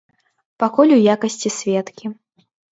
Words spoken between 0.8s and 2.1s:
у якасці сведкі.